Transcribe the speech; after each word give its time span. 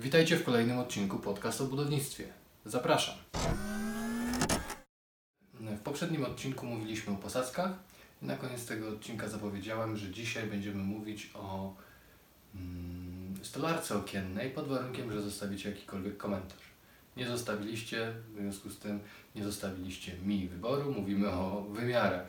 Witajcie 0.00 0.36
w 0.36 0.44
kolejnym 0.44 0.78
odcinku 0.78 1.18
podcast 1.18 1.60
o 1.60 1.64
budownictwie. 1.64 2.24
Zapraszam. 2.64 3.14
W 5.54 5.80
poprzednim 5.80 6.24
odcinku 6.24 6.66
mówiliśmy 6.66 7.12
o 7.12 7.16
posadzkach 7.16 7.70
na 8.22 8.36
koniec 8.36 8.66
tego 8.66 8.88
odcinka 8.88 9.28
zapowiedziałem, 9.28 9.96
że 9.96 10.10
dzisiaj 10.10 10.46
będziemy 10.46 10.82
mówić 10.82 11.30
o 11.34 11.74
mm, 12.54 13.34
stolarce 13.42 13.96
okiennej 13.96 14.50
pod 14.50 14.68
warunkiem, 14.68 15.12
że 15.12 15.22
zostawicie 15.22 15.70
jakikolwiek 15.70 16.16
komentarz. 16.16 16.62
Nie 17.16 17.26
zostawiliście, 17.26 18.12
w 18.34 18.40
związku 18.40 18.70
z 18.70 18.78
tym 18.78 19.00
nie 19.34 19.44
zostawiliście 19.44 20.12
mi 20.18 20.48
wyboru, 20.48 20.92
mówimy 20.92 21.30
o 21.30 21.62
wymiarach. 21.62 22.28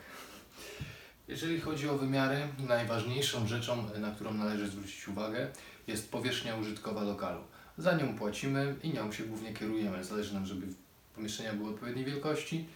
Jeżeli 1.27 1.61
chodzi 1.61 1.89
o 1.89 1.97
wymiary, 1.97 2.47
najważniejszą 2.67 3.47
rzeczą, 3.47 3.87
na 3.99 4.11
którą 4.11 4.33
należy 4.33 4.67
zwrócić 4.67 5.07
uwagę, 5.07 5.47
jest 5.87 6.11
powierzchnia 6.11 6.55
użytkowa 6.55 7.03
lokalu. 7.03 7.41
Za 7.79 7.97
nią 7.97 8.15
płacimy 8.15 8.75
i 8.83 8.93
nią 8.93 9.11
się 9.11 9.23
głównie 9.23 9.53
kierujemy. 9.53 10.03
Zależy 10.03 10.33
nam, 10.33 10.45
żeby 10.45 10.67
pomieszczenia 11.15 11.53
były 11.53 11.69
odpowiedniej 11.69 12.05
wielkości. 12.05 12.67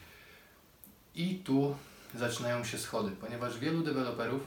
I 1.16 1.36
tu 1.36 1.76
zaczynają 2.16 2.64
się 2.64 2.78
schody, 2.78 3.12
ponieważ 3.12 3.60
wielu 3.60 3.84
deweloperów, 3.84 4.42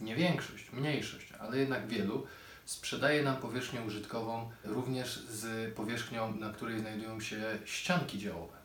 nie 0.00 0.16
większość, 0.16 0.72
mniejszość, 0.72 1.32
ale 1.32 1.58
jednak 1.58 1.86
wielu, 1.86 2.26
sprzedaje 2.64 3.22
nam 3.22 3.36
powierzchnię 3.36 3.82
użytkową 3.82 4.50
również 4.64 5.18
z 5.18 5.74
powierzchnią, 5.74 6.36
na 6.36 6.50
której 6.50 6.80
znajdują 6.80 7.20
się 7.20 7.58
ścianki 7.64 8.18
działowe. 8.18 8.56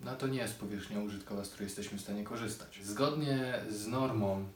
No 0.00 0.16
to 0.16 0.26
nie 0.26 0.38
jest 0.38 0.58
powierzchnia 0.58 1.00
użytkowa, 1.00 1.44
z 1.44 1.48
której 1.48 1.66
jesteśmy 1.66 1.98
w 1.98 2.00
stanie 2.00 2.24
korzystać. 2.24 2.80
Zgodnie 2.82 3.60
z 3.70 3.86
normą 3.86 4.48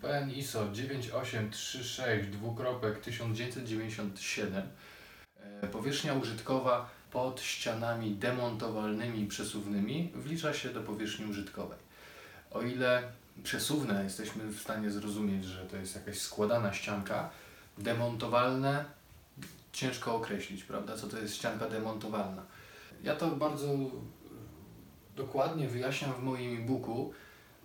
PN 0.00 0.30
ISO 0.30 0.68
9836 0.72 2.28
dwukropek 2.30 3.00
1997 3.00 4.62
e, 5.62 5.66
powierzchnia 5.66 6.14
użytkowa 6.14 6.90
pod 7.10 7.40
ścianami 7.40 8.10
demontowalnymi 8.10 9.26
przesuwnymi 9.26 10.12
wlicza 10.14 10.54
się 10.54 10.68
do 10.68 10.82
powierzchni 10.82 11.26
użytkowej. 11.26 11.78
O 12.50 12.62
ile 12.62 13.02
przesuwne 13.42 14.04
jesteśmy 14.04 14.46
w 14.46 14.60
stanie 14.60 14.90
zrozumieć, 14.90 15.44
że 15.44 15.66
to 15.66 15.76
jest 15.76 15.94
jakaś 15.94 16.18
składana 16.18 16.72
ścianka, 16.72 17.30
demontowalne 17.78 18.84
ciężko 19.72 20.14
określić, 20.14 20.64
prawda, 20.64 20.96
co 20.96 21.06
to 21.08 21.18
jest 21.18 21.34
ścianka 21.34 21.68
demontowalna. 21.68 22.42
Ja 23.02 23.16
to 23.16 23.28
bardzo 23.30 23.68
dokładnie 25.16 25.68
wyjaśniam 25.68 26.12
w 26.12 26.22
moim 26.22 26.62
e-booku, 26.62 27.12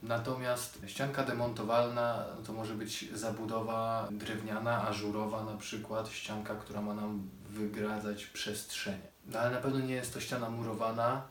natomiast 0.04 0.80
ścianka 0.88 1.24
demontowalna 1.24 2.26
to 2.46 2.54
może 2.54 2.74
być 2.74 3.06
zabudowa 3.14 4.08
drewniana, 4.12 4.88
ażurowa 4.88 5.44
na 5.44 5.58
przykład, 5.58 6.10
ścianka, 6.10 6.56
która 6.56 6.82
ma 6.82 6.94
nam 6.94 7.30
wygradzać 7.50 8.26
przestrzenie. 8.26 9.08
No 9.26 9.40
ale 9.40 9.52
na 9.52 9.58
pewno 9.58 9.80
nie 9.80 9.94
jest 9.94 10.14
to 10.14 10.20
ściana 10.20 10.50
murowana, 10.50 11.22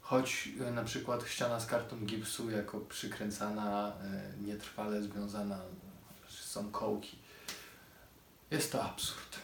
choć 0.00 0.48
e, 0.60 0.70
na 0.70 0.84
przykład 0.84 1.28
ściana 1.28 1.60
z 1.60 1.66
kartą 1.66 1.96
gipsu 1.96 2.50
jako 2.50 2.80
przykręcana, 2.80 3.88
e, 3.88 4.42
nietrwale 4.42 5.02
związana, 5.02 5.58
są 6.28 6.70
kołki. 6.70 7.18
Jest 8.50 8.72
to 8.72 8.84
absurd. 8.84 9.38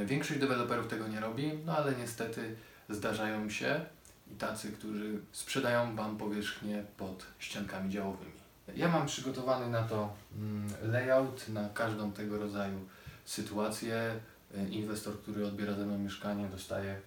E, 0.00 0.04
większość 0.06 0.40
deweloperów 0.40 0.88
tego 0.88 1.08
nie 1.08 1.20
robi, 1.20 1.52
no 1.64 1.76
ale 1.76 1.94
niestety 1.94 2.56
zdarzają 2.88 3.50
się 3.50 3.84
i 4.32 4.34
tacy, 4.34 4.72
którzy 4.72 5.20
sprzedają 5.32 5.96
Wam 5.96 6.16
powierzchnię 6.16 6.84
pod 6.96 7.26
ściankami 7.38 7.90
działowymi. 7.90 8.32
Ja 8.76 8.88
mam 8.88 9.06
przygotowany 9.06 9.70
na 9.70 9.82
to 9.82 10.14
mm, 10.36 10.68
layout, 10.82 11.48
na 11.48 11.68
każdą 11.68 12.12
tego 12.12 12.38
rodzaju 12.38 12.78
sytuację. 13.24 14.20
E, 14.54 14.68
inwestor, 14.68 15.20
który 15.22 15.46
odbiera 15.46 15.74
ze 15.74 15.86
mną 15.86 15.98
mieszkanie, 15.98 16.48
dostaje 16.48 17.00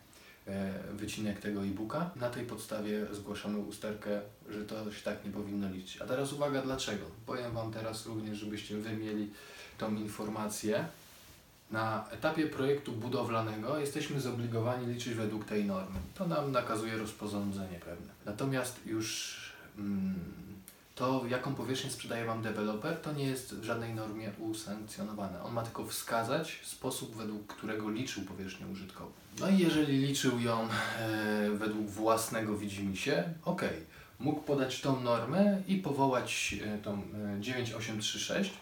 e, 0.47 0.73
wycinek 0.93 1.39
tego 1.39 1.65
e-booka. 1.65 2.09
Na 2.15 2.29
tej 2.29 2.45
podstawie 2.45 3.05
zgłaszamy 3.11 3.57
usterkę, 3.57 4.21
że 4.49 4.65
to 4.65 4.91
się 4.91 5.03
tak 5.03 5.25
nie 5.25 5.31
powinno 5.31 5.69
liczyć. 5.69 6.01
A 6.01 6.05
teraz 6.05 6.33
uwaga, 6.33 6.61
dlaczego? 6.61 7.05
Powiem 7.25 7.51
Wam 7.51 7.73
teraz 7.73 8.05
również, 8.05 8.37
żebyście 8.37 8.77
Wy 8.77 8.97
mieli 8.97 9.31
tą 9.77 9.95
informację. 9.95 10.85
Na 11.71 12.05
etapie 12.11 12.47
projektu 12.47 12.91
budowlanego 12.91 13.79
jesteśmy 13.79 14.21
zobligowani 14.21 14.93
liczyć 14.93 15.13
według 15.13 15.45
tej 15.45 15.65
normy. 15.65 15.99
To 16.13 16.27
nam 16.27 16.51
nakazuje 16.51 16.97
rozporządzenie 16.97 17.79
pewne. 17.79 18.13
Natomiast 18.25 18.85
już 18.85 19.35
mm, 19.77 20.15
to, 20.95 21.23
jaką 21.29 21.55
powierzchnię 21.55 21.91
sprzedaje 21.91 22.25
Wam 22.25 22.41
deweloper, 22.41 22.97
to 22.97 23.13
nie 23.13 23.23
jest 23.23 23.55
w 23.55 23.63
żadnej 23.63 23.93
normie 23.93 24.31
usankcjonowane. 24.39 25.43
On 25.43 25.53
ma 25.53 25.63
tylko 25.63 25.85
wskazać 25.85 26.59
sposób, 26.63 27.15
według 27.15 27.47
którego 27.47 27.89
liczył 27.89 28.23
powierzchnię 28.23 28.67
użytkową. 28.67 29.11
No 29.39 29.49
i 29.49 29.57
jeżeli 29.57 29.97
liczył 29.97 30.39
ją 30.39 30.67
e, 30.99 31.49
według 31.49 31.89
własnego 31.89 32.57
widzimisię, 32.57 33.23
ok, 33.45 33.61
mógł 34.19 34.41
podać 34.41 34.81
tą 34.81 35.01
normę 35.01 35.61
i 35.67 35.77
powołać 35.77 36.55
e, 36.63 36.77
tą 36.77 36.93
e, 36.93 37.41
9836 37.41 38.53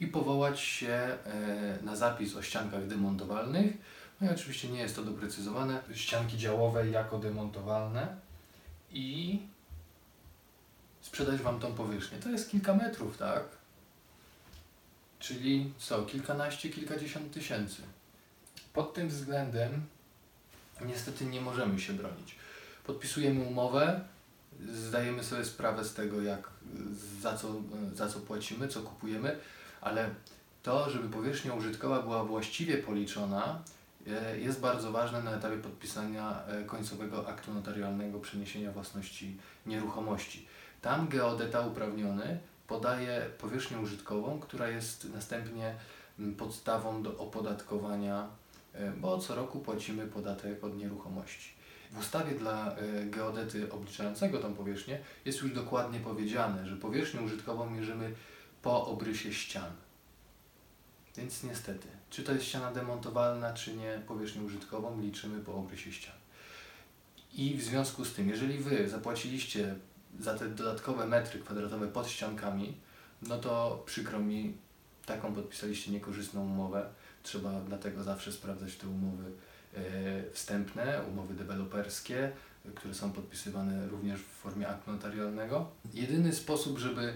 i 0.00 0.06
powołać 0.06 0.60
się 0.60 0.88
e, 0.88 1.18
na 1.82 1.96
zapis 1.96 2.36
o 2.36 2.42
ściankach 2.42 2.86
demontowalnych. 2.86 3.72
No 4.20 4.30
i 4.30 4.34
oczywiście 4.34 4.68
nie 4.68 4.80
jest 4.80 4.96
to 4.96 5.02
doprecyzowane. 5.02 5.82
Ścianki 5.94 6.38
działowe 6.38 6.88
jako 6.88 7.18
demontowalne 7.18 8.16
i 8.92 9.38
sprzedać 11.00 11.40
Wam 11.40 11.60
tą 11.60 11.74
powierzchnię. 11.74 12.18
To 12.18 12.30
jest 12.30 12.50
kilka 12.50 12.74
metrów, 12.74 13.18
tak? 13.18 13.42
Czyli 15.18 15.72
co, 15.78 16.02
kilkanaście, 16.02 16.68
kilkadziesiąt 16.68 17.32
tysięcy. 17.32 17.82
Pod 18.72 18.94
tym 18.94 19.08
względem 19.08 19.86
niestety 20.86 21.24
nie 21.24 21.40
możemy 21.40 21.80
się 21.80 21.92
bronić. 21.92 22.34
Podpisujemy 22.86 23.44
umowę, 23.44 24.00
zdajemy 24.74 25.24
sobie 25.24 25.44
sprawę 25.44 25.84
z 25.84 25.94
tego, 25.94 26.22
jak, 26.22 26.50
za, 27.20 27.36
co, 27.36 27.48
za 27.94 28.08
co 28.08 28.20
płacimy, 28.20 28.68
co 28.68 28.80
kupujemy, 28.80 29.38
ale 29.80 30.10
to, 30.62 30.90
żeby 30.90 31.08
powierzchnia 31.08 31.54
użytkowa 31.54 32.02
była 32.02 32.24
właściwie 32.24 32.78
policzona, 32.78 33.62
e, 34.06 34.38
jest 34.38 34.60
bardzo 34.60 34.92
ważne 34.92 35.22
na 35.22 35.36
etapie 35.36 35.56
podpisania 35.56 36.42
e, 36.46 36.64
końcowego 36.64 37.28
aktu 37.28 37.54
notarialnego 37.54 38.20
przeniesienia 38.20 38.72
własności 38.72 39.36
nieruchomości. 39.66 40.46
Tam 40.82 41.08
geodeta 41.08 41.60
uprawniony 41.60 42.38
podaje 42.68 43.26
powierzchnię 43.38 43.78
użytkową, 43.78 44.40
która 44.40 44.68
jest 44.68 45.14
następnie 45.14 45.74
podstawą 46.38 47.02
do 47.02 47.18
opodatkowania, 47.18 48.28
e, 48.74 48.90
bo 48.90 49.18
co 49.18 49.34
roku 49.34 49.60
płacimy 49.60 50.06
podatek 50.06 50.64
od 50.64 50.76
nieruchomości. 50.76 51.61
W 51.92 51.98
ustawie 51.98 52.34
dla 52.34 52.76
geodety 53.04 53.72
obliczającego 53.72 54.38
tą 54.38 54.54
powierzchnię 54.54 54.98
jest 55.24 55.42
już 55.42 55.54
dokładnie 55.54 56.00
powiedziane, 56.00 56.66
że 56.66 56.76
powierzchnię 56.76 57.20
użytkową 57.20 57.70
mierzymy 57.70 58.14
po 58.62 58.86
obrysie 58.86 59.32
ścian. 59.32 59.70
Więc 61.16 61.42
niestety, 61.42 61.88
czy 62.10 62.22
to 62.22 62.32
jest 62.32 62.44
ściana 62.44 62.72
demontowalna, 62.72 63.52
czy 63.52 63.76
nie, 63.76 64.02
powierzchnię 64.08 64.42
użytkową 64.42 65.00
liczymy 65.00 65.40
po 65.40 65.54
obrysie 65.54 65.92
ścian. 65.92 66.14
I 67.34 67.54
w 67.54 67.62
związku 67.62 68.04
z 68.04 68.12
tym, 68.12 68.28
jeżeli 68.28 68.58
Wy 68.58 68.88
zapłaciliście 68.88 69.74
za 70.20 70.38
te 70.38 70.48
dodatkowe 70.48 71.06
metry 71.06 71.40
kwadratowe 71.40 71.88
pod 71.88 72.08
ściankami, 72.08 72.76
no 73.22 73.38
to 73.38 73.82
przykro 73.86 74.18
mi, 74.18 74.56
taką 75.06 75.34
podpisaliście 75.34 75.92
niekorzystną 75.92 76.44
umowę. 76.44 76.88
Trzeba 77.22 77.60
dlatego 77.60 78.02
zawsze 78.02 78.32
sprawdzać 78.32 78.76
te 78.76 78.88
umowy 78.88 79.24
wstępne, 80.32 81.02
umowy 81.08 81.34
deweloperskie, 81.34 82.32
które 82.74 82.94
są 82.94 83.12
podpisywane 83.12 83.88
również 83.88 84.20
w 84.20 84.42
formie 84.42 84.68
aktu 84.68 84.92
notarialnego. 84.92 85.70
Jedyny 85.94 86.32
sposób, 86.32 86.78
żeby 86.78 87.14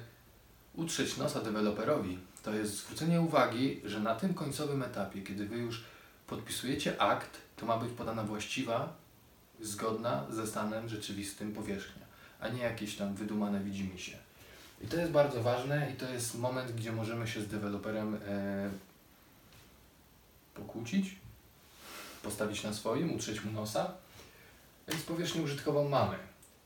utrzeć 0.75 1.17
nosa 1.17 1.41
deweloperowi, 1.41 2.19
to 2.43 2.55
jest 2.55 2.77
zwrócenie 2.77 3.21
uwagi, 3.21 3.81
że 3.84 4.00
na 4.00 4.15
tym 4.15 4.34
końcowym 4.34 4.83
etapie, 4.83 5.22
kiedy 5.22 5.47
Wy 5.47 5.56
już 5.56 5.84
podpisujecie 6.27 7.00
akt, 7.00 7.38
to 7.56 7.67
ma 7.67 7.79
być 7.79 7.93
podana 7.93 8.23
właściwa, 8.23 8.97
zgodna 9.61 10.26
ze 10.31 10.47
stanem 10.47 10.88
rzeczywistym 10.88 11.53
powierzchnia, 11.53 12.06
a 12.41 12.49
nie 12.49 12.62
jakieś 12.62 12.97
tam 12.97 13.14
wydumane 13.14 13.61
widzimisię. 13.61 14.19
I 14.85 14.87
to 14.87 14.97
jest 14.97 15.12
bardzo 15.12 15.43
ważne 15.43 15.91
i 15.93 15.97
to 15.97 16.11
jest 16.11 16.38
moment, 16.38 16.73
gdzie 16.73 16.93
możemy 16.93 17.26
się 17.26 17.41
z 17.41 17.49
deweloperem 17.49 18.14
e, 18.14 18.70
pokłócić, 20.55 21.17
postawić 22.23 22.63
na 22.63 22.73
swoim, 22.73 23.15
utrzeć 23.15 23.45
mu 23.45 23.53
nosa. 23.53 23.95
Więc 24.89 25.03
powierzchnię 25.03 25.43
użytkową 25.43 25.89
mamy. 25.89 26.17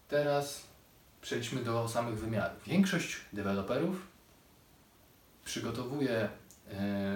Teraz 0.08 0.62
przejdźmy 1.22 1.64
do 1.64 1.88
samych 1.88 2.18
wymiarów. 2.18 2.64
Większość 2.66 3.16
deweloperów 3.32 3.96
przygotowuje 5.44 6.28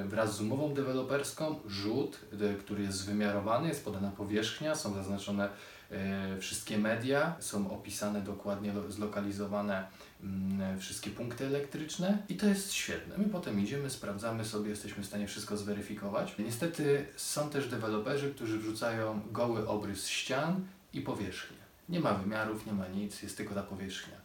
wraz 0.04 0.36
z 0.36 0.40
umową 0.40 0.74
deweloperską 0.74 1.60
rzut, 1.66 2.18
który 2.60 2.82
jest 2.82 3.06
wymiarowany, 3.06 3.68
jest 3.68 3.84
podana 3.84 4.10
powierzchnia, 4.10 4.74
są 4.74 4.94
zaznaczone 4.94 5.48
E, 5.90 6.38
Wszystkie 6.40 6.78
media 6.78 7.36
są 7.40 7.70
opisane 7.70 8.20
dokładnie, 8.20 8.72
lo- 8.72 8.90
zlokalizowane 8.92 9.86
mm, 10.22 10.80
wszystkie 10.80 11.10
punkty 11.10 11.46
elektryczne 11.46 12.18
i 12.28 12.36
to 12.36 12.46
jest 12.46 12.72
świetne. 12.72 13.18
My 13.18 13.24
potem 13.24 13.60
idziemy, 13.60 13.90
sprawdzamy 13.90 14.44
sobie, 14.44 14.70
jesteśmy 14.70 15.02
w 15.02 15.06
stanie 15.06 15.26
wszystko 15.26 15.56
zweryfikować. 15.56 16.34
Niestety 16.38 17.06
są 17.16 17.50
też 17.50 17.68
deweloperzy, 17.68 18.34
którzy 18.34 18.58
wrzucają 18.58 19.20
goły 19.32 19.68
obrys 19.68 20.08
ścian 20.08 20.66
i 20.92 21.00
powierzchnię. 21.00 21.56
Nie 21.88 22.00
ma 22.00 22.14
wymiarów, 22.14 22.66
nie 22.66 22.72
ma 22.72 22.88
nic, 22.88 23.22
jest 23.22 23.36
tylko 23.36 23.54
ta 23.54 23.62
powierzchnia. 23.62 24.16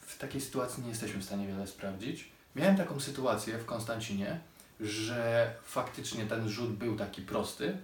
W 0.00 0.18
takiej 0.18 0.40
sytuacji 0.40 0.82
nie 0.82 0.88
jesteśmy 0.88 1.20
w 1.20 1.24
stanie 1.24 1.46
wiele 1.46 1.66
sprawdzić. 1.66 2.28
Miałem 2.56 2.76
taką 2.76 3.00
sytuację 3.00 3.58
w 3.58 3.64
Konstancinie, 3.64 4.40
że 4.80 5.52
faktycznie 5.64 6.26
ten 6.26 6.48
rzut 6.48 6.72
był 6.72 6.96
taki 6.96 7.22
prosty 7.22 7.76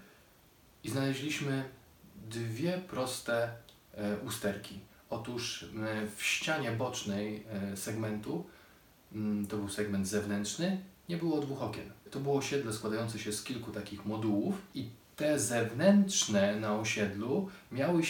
i 0.85 0.91
znaleźliśmy 0.91 1.65
dwie 2.31 2.79
proste 2.79 3.51
e, 3.95 4.17
usterki. 4.17 4.81
Otóż 5.11 5.67
w 6.17 6.23
ścianie 6.23 6.71
bocznej 6.71 7.47
e, 7.73 7.77
segmentu, 7.77 8.47
to 9.49 9.57
był 9.57 9.69
segment 9.69 10.09
zewnętrzny, 10.09 10.81
nie 11.09 11.17
było 11.17 11.41
dwóch 11.41 11.63
okien. 11.63 11.93
To 12.11 12.21
było 12.21 12.37
osiedle 12.37 12.73
składające 12.73 13.19
się 13.19 13.33
z 13.33 13.45
kilku 13.45 13.71
takich 13.71 14.07
modułów 14.07 14.55
i 14.75 14.89
te 15.17 15.39
zewnętrzne 15.39 16.57
na 16.57 16.77
osiedlu 16.77 17.49
miały, 17.73 18.03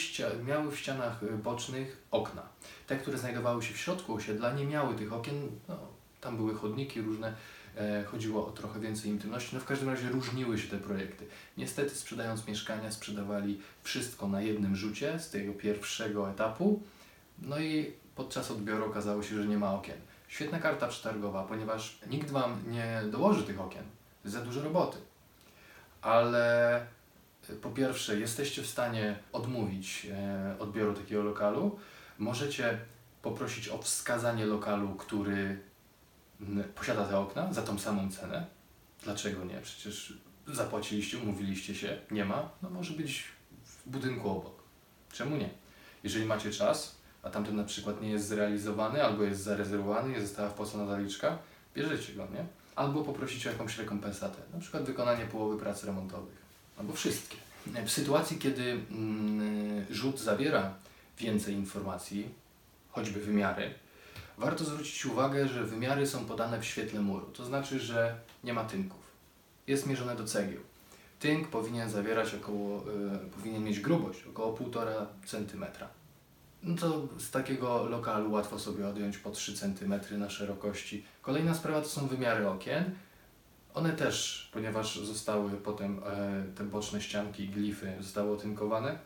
miały 0.44 0.70
w 0.70 0.78
ścianach 0.78 1.36
bocznych 1.42 2.02
okna. 2.10 2.42
Te, 2.86 2.96
które 2.96 3.18
znajdowały 3.18 3.62
się 3.62 3.74
w 3.74 3.78
środku 3.78 4.14
osiedla, 4.14 4.52
nie 4.52 4.66
miały 4.66 4.94
tych 4.94 5.12
okien. 5.12 5.48
No, 5.68 5.91
tam 6.22 6.36
były 6.36 6.54
chodniki 6.54 7.00
różne, 7.00 7.34
e, 7.76 8.04
chodziło 8.04 8.46
o 8.46 8.50
trochę 8.50 8.80
więcej 8.80 9.10
intymności. 9.10 9.54
No 9.54 9.60
w 9.60 9.64
każdym 9.64 9.88
razie 9.88 10.08
różniły 10.08 10.58
się 10.58 10.68
te 10.68 10.78
projekty. 10.78 11.26
Niestety 11.56 11.90
sprzedając 11.90 12.46
mieszkania 12.46 12.90
sprzedawali 12.90 13.60
wszystko 13.82 14.28
na 14.28 14.42
jednym 14.42 14.76
rzucie 14.76 15.18
z 15.18 15.30
tego 15.30 15.52
pierwszego 15.52 16.30
etapu. 16.30 16.82
No 17.38 17.60
i 17.60 17.92
podczas 18.14 18.50
odbioru 18.50 18.84
okazało 18.84 19.22
się, 19.22 19.42
że 19.42 19.48
nie 19.48 19.58
ma 19.58 19.74
okien. 19.74 19.96
Świetna 20.28 20.58
karta 20.58 20.88
przetargowa, 20.88 21.42
ponieważ 21.44 21.98
nikt 22.10 22.30
Wam 22.30 22.58
nie 22.68 23.02
dołoży 23.10 23.42
tych 23.42 23.60
okien. 23.60 23.84
Za 24.24 24.40
dużo 24.40 24.62
roboty. 24.62 24.98
Ale 26.02 26.86
y, 27.50 27.54
po 27.54 27.70
pierwsze, 27.70 28.20
jesteście 28.20 28.62
w 28.62 28.66
stanie 28.66 29.18
odmówić 29.32 30.06
e, 30.12 30.56
odbioru 30.58 30.94
takiego 30.94 31.22
lokalu. 31.22 31.78
Możecie 32.18 32.78
poprosić 33.22 33.68
o 33.68 33.78
wskazanie 33.78 34.46
lokalu, 34.46 34.94
który 34.94 35.71
posiada 36.74 37.04
te 37.04 37.18
okna 37.18 37.52
za 37.52 37.62
tą 37.62 37.78
samą 37.78 38.10
cenę. 38.10 38.46
Dlaczego 39.04 39.44
nie? 39.44 39.60
Przecież 39.60 40.18
zapłaciliście, 40.46 41.18
umówiliście 41.18 41.74
się, 41.74 41.98
nie 42.10 42.24
ma, 42.24 42.50
no 42.62 42.70
może 42.70 42.92
być 42.94 43.24
w 43.64 43.90
budynku 43.90 44.30
obok. 44.30 44.62
Czemu 45.12 45.36
nie? 45.36 45.50
Jeżeli 46.04 46.26
macie 46.26 46.50
czas, 46.50 46.96
a 47.22 47.30
tamten 47.30 47.56
na 47.56 47.64
przykład 47.64 48.02
nie 48.02 48.10
jest 48.10 48.28
zrealizowany, 48.28 49.04
albo 49.04 49.22
jest 49.22 49.42
zarezerwowany, 49.42 50.12
nie 50.12 50.20
została 50.20 50.48
wpłacona 50.48 50.86
zaliczka, 50.86 51.38
bierzecie 51.74 52.12
go, 52.12 52.22
nie? 52.34 52.44
Albo 52.76 53.02
poprosicie 53.02 53.48
o 53.48 53.52
jakąś 53.52 53.78
rekompensatę, 53.78 54.38
na 54.54 54.60
przykład 54.60 54.82
wykonanie 54.82 55.26
połowy 55.26 55.58
prac 55.58 55.84
remontowych, 55.84 56.42
albo 56.78 56.92
wszystkie. 56.92 57.36
W 57.86 57.90
sytuacji, 57.90 58.38
kiedy 58.38 58.80
mm, 58.90 59.86
rzut 59.90 60.20
zawiera 60.20 60.74
więcej 61.18 61.54
informacji, 61.54 62.34
choćby 62.90 63.20
wymiary, 63.20 63.74
warto 64.42 64.64
zwrócić 64.64 65.06
uwagę, 65.06 65.48
że 65.48 65.64
wymiary 65.64 66.06
są 66.06 66.24
podane 66.24 66.60
w 66.60 66.64
świetle 66.64 67.00
muru, 67.00 67.26
to 67.26 67.44
znaczy, 67.44 67.80
że 67.80 68.14
nie 68.44 68.52
ma 68.52 68.64
tynków. 68.64 69.00
Jest 69.66 69.86
mierzone 69.86 70.16
do 70.16 70.24
cegieł. 70.24 70.60
Tynk 71.20 71.48
powinien 71.48 71.90
zawierać 71.90 72.34
około, 72.34 72.80
y, 72.80 73.30
powinien 73.36 73.64
mieć 73.64 73.80
grubość 73.80 74.26
około 74.26 74.56
1,5 74.56 75.06
cm. 75.26 75.64
No 76.62 76.76
to 76.76 77.08
z 77.18 77.30
takiego 77.30 77.84
lokalu 77.84 78.32
łatwo 78.32 78.58
sobie 78.58 78.88
odjąć 78.88 79.18
po 79.18 79.30
3 79.30 79.54
cm 79.54 79.94
na 80.18 80.30
szerokości. 80.30 81.04
Kolejna 81.22 81.54
sprawa 81.54 81.80
to 81.80 81.88
są 81.88 82.06
wymiary 82.06 82.48
okien. 82.48 82.84
One 83.74 83.92
też, 83.92 84.48
ponieważ 84.52 84.98
zostały 84.98 85.50
potem 85.50 86.00
e, 86.06 86.44
te 86.56 86.64
boczne 86.64 87.00
ścianki 87.00 87.48
glify 87.48 87.96
zostały 88.00 88.32
otynkowane, 88.32 88.98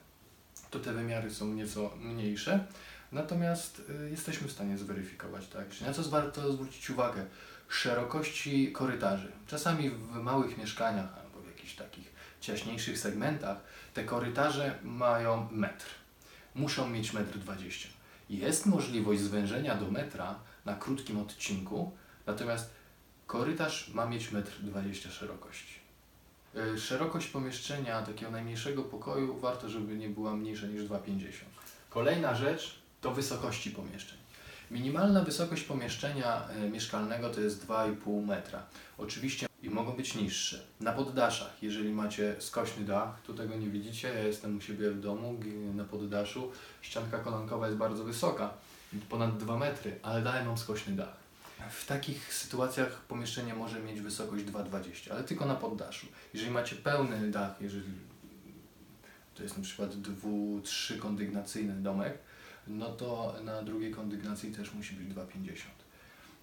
to 0.71 0.79
te 0.79 0.93
wymiary 0.93 1.31
są 1.31 1.55
nieco 1.55 1.91
mniejsze. 2.01 2.67
Natomiast 3.17 3.83
y, 4.07 4.11
jesteśmy 4.11 4.49
w 4.49 4.53
stanie 4.53 4.79
zweryfikować, 4.79 5.49
tak? 5.49 5.81
Na 5.81 5.93
co 5.93 6.03
warto 6.03 6.53
zwrócić 6.53 6.91
uwagę? 6.91 7.27
Szerokości 7.69 8.73
korytarzy. 8.73 9.33
Czasami 9.47 9.91
w 9.91 10.15
małych 10.15 10.59
mieszkaniach 10.59 11.19
albo 11.19 11.41
w 11.41 11.47
jakichś 11.47 11.75
takich 11.75 12.13
ciaśniejszych 12.41 12.99
segmentach 12.99 13.57
te 13.95 14.05
korytarze 14.05 14.79
mają 14.83 15.49
metr. 15.53 15.87
Muszą 16.55 16.89
mieć 16.89 17.13
metr 17.13 17.39
20. 17.39 17.89
Jest 18.31 18.67
możliwość 18.67 19.21
zwężenia 19.21 19.75
do 19.75 19.91
metra 19.91 20.35
na 20.65 20.75
krótkim 20.75 21.19
odcinku, 21.19 21.93
natomiast 22.27 22.71
korytarz 23.27 23.89
ma 23.95 24.07
mieć 24.07 24.33
metr 24.33 24.53
20 24.61 25.11
szerokości. 25.11 25.75
Y, 26.57 26.81
Szerokość 26.81 27.27
pomieszczenia 27.27 28.03
takiego 28.03 28.31
najmniejszego 28.31 28.83
pokoju 28.83 29.39
warto, 29.39 29.69
żeby 29.69 29.97
nie 29.97 30.09
była 30.09 30.37
mniejsza 30.37 30.67
niż 30.67 30.83
2,50. 30.83 31.33
Kolejna 31.91 32.35
rzecz 32.35 32.86
to 33.01 33.11
wysokości 33.11 33.71
pomieszczeń. 33.71 34.19
Minimalna 34.71 35.23
wysokość 35.23 35.63
pomieszczenia 35.63 36.49
e, 36.49 36.71
mieszkalnego 36.71 37.31
to 37.31 37.41
jest 37.41 37.67
2,5 37.67 38.27
metra. 38.27 38.63
Oczywiście 38.99 39.47
i 39.63 39.71
mogą 39.71 39.93
być 39.93 40.15
niższe. 40.15 40.67
Na 40.81 40.93
poddaszach, 40.93 41.63
jeżeli 41.63 41.91
macie 41.91 42.37
skośny 42.39 42.85
dach, 42.85 43.21
tu 43.21 43.35
tego 43.35 43.57
nie 43.57 43.69
widzicie, 43.69 44.09
ja 44.09 44.23
jestem 44.23 44.57
u 44.57 44.61
siebie 44.61 44.91
w 44.91 45.01
domu 45.01 45.41
na 45.75 45.85
poddaszu, 45.85 46.53
ścianka 46.83 47.19
kolankowa 47.19 47.67
jest 47.67 47.79
bardzo 47.79 48.05
wysoka, 48.05 48.55
ponad 49.09 49.39
2 49.39 49.59
metry, 49.59 49.99
ale 50.03 50.23
dalej 50.23 50.45
mam 50.45 50.59
skośny 50.59 50.97
dach. 50.97 51.17
W 51.71 51.87
takich 51.87 52.35
sytuacjach 52.35 53.01
pomieszczenie 53.01 53.55
może 53.55 53.81
mieć 53.81 54.01
wysokość 54.01 54.45
2,20, 54.45 55.13
ale 55.13 55.25
tylko 55.25 55.47
na 55.47 55.55
poddaszu. 55.55 56.07
Jeżeli 56.35 56.53
macie 56.53 56.77
pełny 56.77 57.31
dach, 57.31 57.55
jeżeli 57.61 57.93
to 59.35 59.43
jest 59.43 59.57
na 59.57 59.65
przykład 59.65 59.97
dwu, 59.97 60.61
trzy 60.65 60.99
kondygnacyjny 60.99 61.75
domek, 61.75 62.19
no 62.67 62.93
to 62.93 63.35
na 63.45 63.63
drugiej 63.63 63.91
kondygnacji 63.91 64.53
też 64.53 64.75
musi 64.75 64.95
być 64.95 65.09
2,50. 65.09 65.27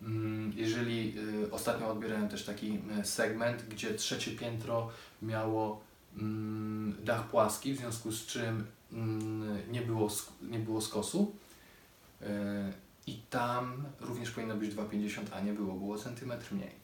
Mm, 0.02 0.54
Jeżeli 0.56 1.16
y, 1.44 1.52
ostatnio 1.52 1.92
odbierałem 1.92 2.30
też 2.30 2.46
taki 2.46 2.80
y, 3.02 3.06
segment, 3.06 3.64
gdzie 3.70 3.94
trzecie 3.94 4.32
piętro 4.32 4.90
miało 5.22 5.82
mm, 6.18 6.96
dach 7.04 7.28
płaski, 7.28 7.74
w 7.74 7.78
związku 7.78 8.12
z 8.12 8.26
czym 8.26 8.66
mm, 8.94 9.72
nie 9.72 9.82
było, 9.82 10.10
nie 10.42 10.60
było 10.60 10.82
skosu. 10.82 11.36
Y, 12.22 12.26
I 13.08 13.20
tam 13.30 13.84
również 14.00 14.32
powinno 14.32 14.56
być 14.56 14.76
2,50, 14.76 15.22
a 15.34 15.40
nie 15.40 15.54
było, 15.54 15.74
było 15.74 15.98
centymetr 15.98 16.54
mniej. 16.54 16.84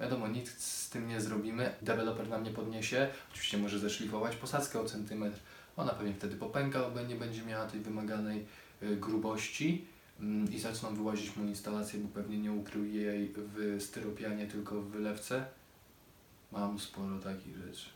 Wiadomo, 0.00 0.28
nic 0.28 0.58
z 0.58 0.90
tym 0.90 1.08
nie 1.08 1.20
zrobimy. 1.20 1.74
Deweloper 1.82 2.28
nam 2.28 2.44
nie 2.44 2.50
podniesie. 2.50 3.08
Oczywiście 3.30 3.58
może 3.58 3.78
zeszlifować 3.78 4.36
posadzkę 4.36 4.80
o 4.80 4.84
centymetr. 4.84 5.38
Ona 5.76 5.92
pewnie 5.92 6.14
wtedy 6.14 6.36
popęka, 6.36 6.90
bo 6.90 7.02
nie 7.02 7.14
będzie 7.14 7.42
miała 7.42 7.66
tej 7.66 7.80
wymaganej 7.80 8.46
grubości 8.82 9.84
mm, 10.20 10.52
i 10.52 10.58
zaczną 10.58 10.94
wyłazić 10.94 11.36
mu 11.36 11.44
instalację, 11.44 12.00
bo 12.00 12.08
pewnie 12.08 12.38
nie 12.38 12.52
ukrył 12.52 12.84
jej 12.84 13.32
w 13.36 13.82
styropianie, 13.82 14.46
tylko 14.46 14.80
w 14.80 14.90
wylewce. 14.90 15.44
Mam 16.52 16.80
sporo 16.80 17.18
takich 17.18 17.56
rzeczy. 17.56 17.86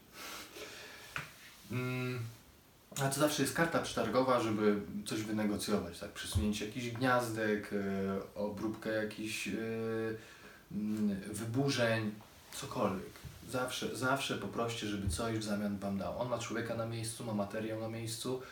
Mm, 1.73 2.19
A 3.01 3.09
to 3.09 3.21
zawsze 3.21 3.43
jest 3.43 3.55
karta 3.55 3.79
przetargowa, 3.79 4.41
żeby 4.41 4.81
coś 5.07 5.23
wynegocjować, 5.23 5.99
tak? 5.99 6.11
Przesunięcie 6.11 6.67
jakichś 6.67 6.89
gniazdek, 6.91 7.73
y, 7.73 7.79
obróbkę 8.35 8.91
jakichś 8.91 9.49
y, 9.49 10.17
mm, 10.73 11.21
wyburzeń, 11.33 12.13
cokolwiek. 12.53 13.11
Zawsze, 13.51 13.97
zawsze 13.97 14.39
poproście, 14.39 14.87
żeby 14.87 15.09
coś 15.09 15.39
w 15.39 15.43
zamian 15.43 15.79
Wam 15.79 15.99
dał. 15.99 16.19
On 16.19 16.29
ma 16.29 16.39
człowieka 16.39 16.75
na 16.75 16.87
miejscu, 16.87 17.25
ma 17.25 17.35
materiał 17.35 17.81
na 17.81 17.89
miejscu, 17.89 18.43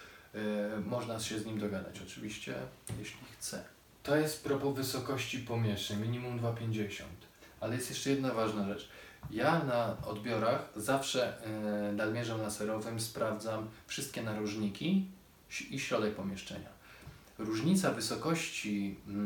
można 0.86 1.20
się 1.20 1.38
z 1.38 1.46
nim 1.46 1.58
dogadać 1.58 2.00
oczywiście, 2.02 2.54
jeśli 2.98 3.20
chce. 3.38 3.64
To 4.02 4.16
jest 4.16 4.44
propos 4.44 4.76
wysokości 4.76 5.38
pomieszczeń, 5.38 6.00
minimum 6.00 6.40
2,50. 6.40 7.02
Ale 7.60 7.74
jest 7.74 7.90
jeszcze 7.90 8.10
jedna 8.10 8.34
ważna 8.34 8.68
rzecz. 8.68 8.88
Ja 9.30 9.64
na 9.64 9.96
odbiorach 10.06 10.68
zawsze 10.76 11.38
yy, 11.86 11.92
nadmierzem 11.92 12.40
laserowym 12.42 13.00
sprawdzam 13.00 13.68
wszystkie 13.86 14.22
narożniki 14.22 15.06
i 15.70 15.80
środek 15.80 16.14
pomieszczenia. 16.14 16.68
Różnica 17.38 17.92
wysokości 17.92 18.96
yy, 19.06 19.16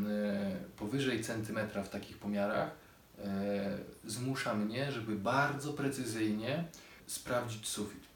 powyżej 0.76 1.24
centymetra 1.24 1.82
w 1.82 1.88
takich 1.88 2.18
pomiarach 2.18 2.70
e, 3.18 3.78
zmusza 4.04 4.54
mnie, 4.54 4.92
żeby 4.92 5.16
bardzo 5.16 5.72
precyzyjnie 5.72 6.64
sprawdzić 7.06 7.68
sufit. 7.68 8.11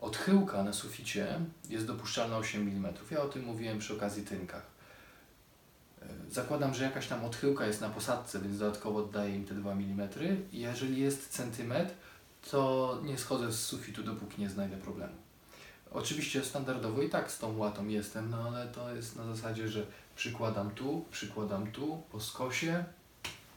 Odchyłka 0.00 0.62
na 0.62 0.72
suficie 0.72 1.40
jest 1.68 1.86
dopuszczalna 1.86 2.36
8 2.36 2.62
mm. 2.62 2.94
Ja 3.10 3.22
o 3.22 3.28
tym 3.28 3.44
mówiłem 3.44 3.78
przy 3.78 3.96
okazji 3.96 4.24
tynkach. 4.24 4.66
E, 6.02 6.06
Zakładam, 6.30 6.74
że 6.74 6.84
jakaś 6.84 7.06
tam 7.06 7.24
odchyłka 7.24 7.66
jest 7.66 7.80
na 7.80 7.88
posadce, 7.90 8.40
więc 8.40 8.58
dodatkowo 8.58 8.98
oddaję 8.98 9.36
im 9.36 9.44
te 9.44 9.54
2 9.54 9.72
mm. 9.72 10.08
Jeżeli 10.52 11.00
jest 11.00 11.28
centymetr, 11.28 11.94
to 12.50 12.98
nie 13.04 13.18
schodzę 13.18 13.52
z 13.52 13.66
sufitu, 13.66 14.02
dopóki 14.02 14.40
nie 14.42 14.50
znajdę 14.50 14.76
problemu. 14.76 15.14
Oczywiście 15.92 16.44
standardowo 16.44 17.02
i 17.02 17.08
tak 17.08 17.30
z 17.30 17.38
tą 17.38 17.58
łatą 17.58 17.88
jestem, 17.88 18.30
no 18.30 18.42
ale 18.48 18.68
to 18.68 18.94
jest 18.94 19.16
na 19.16 19.24
zasadzie, 19.24 19.68
że 19.68 19.86
przykładam 20.16 20.70
tu, 20.70 21.04
przykładam 21.10 21.72
tu, 21.72 22.02
po 22.12 22.20
skosie, 22.20 22.84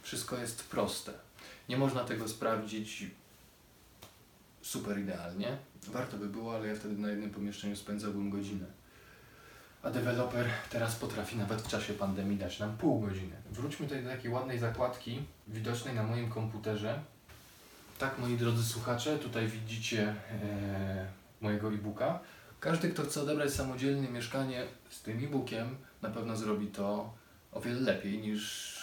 wszystko 0.01 0.37
jest 0.37 0.63
proste. 0.63 1.13
Nie 1.69 1.77
można 1.77 2.03
tego 2.03 2.27
sprawdzić 2.27 3.05
super 4.61 4.99
idealnie. 4.99 5.57
Warto 5.91 6.17
by 6.17 6.27
było, 6.27 6.55
ale 6.55 6.67
ja 6.67 6.75
wtedy 6.75 6.97
na 6.97 7.09
jednym 7.09 7.29
pomieszczeniu 7.29 7.75
spędzałbym 7.75 8.29
godzinę. 8.29 8.65
A 9.83 9.89
deweloper 9.89 10.49
teraz 10.69 10.95
potrafi 10.95 11.37
nawet 11.37 11.61
w 11.61 11.67
czasie 11.67 11.93
pandemii 11.93 12.37
dać 12.37 12.59
nam 12.59 12.77
pół 12.77 12.99
godziny. 12.99 13.35
Wróćmy 13.51 13.87
tutaj 13.87 14.03
do 14.03 14.09
takiej 14.09 14.31
ładnej 14.31 14.59
zakładki 14.59 15.19
widocznej 15.47 15.95
na 15.95 16.03
moim 16.03 16.29
komputerze. 16.29 16.99
Tak, 17.99 18.19
moi 18.19 18.37
drodzy 18.37 18.63
słuchacze, 18.63 19.19
tutaj 19.19 19.47
widzicie 19.47 20.07
e, 20.07 21.07
mojego 21.41 21.67
e-booka. 21.67 22.19
Każdy, 22.59 22.89
kto 22.89 23.03
chce 23.03 23.21
odebrać 23.21 23.53
samodzielnie 23.53 24.07
mieszkanie 24.07 24.65
z 24.89 25.01
tym 25.01 25.23
e-bookiem, 25.23 25.75
na 26.01 26.09
pewno 26.09 26.37
zrobi 26.37 26.67
to 26.67 27.13
o 27.51 27.61
wiele 27.61 27.79
lepiej 27.79 28.17
niż 28.19 28.73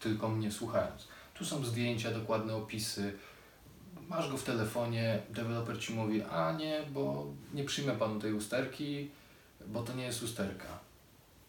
tylko 0.00 0.28
mnie 0.28 0.52
słuchając. 0.52 1.08
Tu 1.34 1.44
są 1.44 1.64
zdjęcia, 1.64 2.10
dokładne 2.10 2.56
opisy. 2.56 3.12
Masz 4.08 4.30
go 4.30 4.36
w 4.36 4.44
telefonie, 4.44 5.22
deweloper 5.30 5.80
ci 5.80 5.94
mówi, 5.94 6.22
a 6.22 6.52
nie, 6.52 6.82
bo 6.92 7.26
nie 7.54 7.64
przyjmę 7.64 7.92
panu 7.92 8.20
tej 8.20 8.32
usterki, 8.32 9.10
bo 9.66 9.82
to 9.82 9.94
nie 9.94 10.04
jest 10.04 10.22
usterka. 10.22 10.78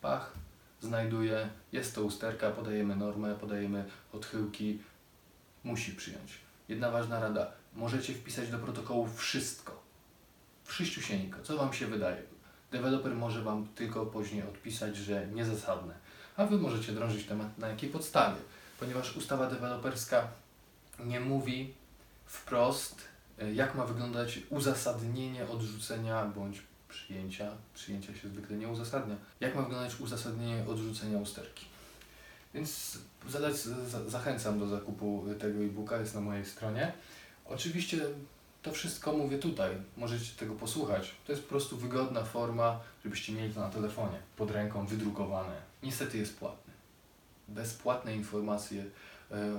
Pach, 0.01 0.33
znajduje, 0.81 1.49
jest 1.71 1.95
to 1.95 2.03
usterka, 2.03 2.51
podajemy 2.51 2.95
normę, 2.95 3.35
podajemy 3.35 3.85
odchyłki, 4.13 4.79
musi 5.63 5.91
przyjąć. 5.91 6.39
Jedna 6.69 6.91
ważna 6.91 7.19
rada, 7.19 7.51
możecie 7.75 8.13
wpisać 8.13 8.49
do 8.49 8.59
protokołu 8.59 9.07
wszystko. 9.07 9.83
Wszyściusieńko, 10.63 11.41
co 11.43 11.57
Wam 11.57 11.73
się 11.73 11.87
wydaje. 11.87 12.23
Deweloper 12.71 13.15
może 13.15 13.41
Wam 13.41 13.67
tylko 13.67 14.05
później 14.05 14.43
odpisać, 14.43 14.95
że 14.95 15.27
niezasadne. 15.27 15.93
A 16.37 16.45
Wy 16.45 16.57
możecie 16.57 16.91
drążyć 16.91 17.27
temat 17.27 17.57
na 17.57 17.67
jakiej 17.67 17.89
podstawie, 17.89 18.41
ponieważ 18.79 19.17
ustawa 19.17 19.49
deweloperska 19.49 20.27
nie 20.99 21.19
mówi 21.19 21.73
wprost, 22.25 23.01
y, 23.41 23.53
jak 23.53 23.75
ma 23.75 23.85
wyglądać 23.85 24.39
uzasadnienie 24.49 25.47
odrzucenia 25.47 26.25
bądź 26.25 26.61
przyjęcia. 26.89 27.51
Przyjęcia 27.73 28.15
się 28.15 28.29
zwykle 28.29 28.57
nie 28.57 28.67
uzasadnia. 28.67 29.15
Jak 29.39 29.55
ma 29.55 29.61
wyglądać 29.61 29.99
uzasadnienie 29.99 30.65
odrzucenia 30.67 31.17
usterki. 31.17 31.65
Więc 32.53 32.97
zadać, 33.29 33.55
za, 33.55 34.09
zachęcam 34.09 34.59
do 34.59 34.67
zakupu 34.67 35.25
tego 35.39 35.59
e-booka, 35.59 35.97
jest 35.97 36.15
na 36.15 36.21
mojej 36.21 36.45
stronie. 36.45 36.93
Oczywiście 37.45 37.97
to 38.65 38.71
wszystko 38.71 39.13
mówię 39.13 39.37
tutaj, 39.37 39.71
możecie 39.97 40.35
tego 40.39 40.55
posłuchać. 40.55 41.11
To 41.25 41.31
jest 41.31 41.43
po 41.43 41.49
prostu 41.49 41.77
wygodna 41.77 42.23
forma, 42.23 42.79
żebyście 43.03 43.33
mieli 43.33 43.53
to 43.53 43.59
na 43.59 43.69
telefonie, 43.69 44.17
pod 44.37 44.51
ręką, 44.51 44.85
wydrukowane. 44.85 45.61
Niestety 45.83 46.17
jest 46.17 46.37
płatny. 46.37 46.73
Bezpłatne 47.47 48.15
informacje 48.15 48.81
e, 48.81 48.85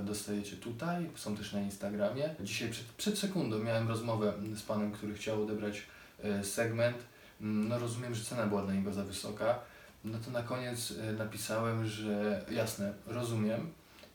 dostajecie 0.05 0.57
tutaj, 0.57 1.11
są 1.15 1.37
też 1.37 1.53
na 1.53 1.61
Instagramie. 1.61 2.35
Dzisiaj 2.41 2.71
przed, 2.71 2.85
przed 2.87 3.19
sekundą 3.19 3.59
miałem 3.59 3.89
rozmowę 3.89 4.33
z 4.55 4.63
panem, 4.63 4.93
który 4.93 5.15
chciał 5.15 5.43
odebrać 5.43 5.83
e, 6.23 6.45
segment. 6.45 6.97
Mm, 7.41 7.69
No 7.69 7.79
rozumiem, 7.79 8.15
że 8.15 8.25
cena 8.25 8.47
była 8.47 8.63
dla 8.63 8.75
niego 8.75 8.93
za 8.93 9.05
wysoka. 9.05 9.59
No 10.05 10.19
to 10.19 10.31
na 10.31 10.43
koniec 10.43 10.95
e, 11.09 11.13
napisałem, 11.13 11.87
że 11.87 12.45
jasne, 12.51 12.93
rozumiem. 13.07 13.61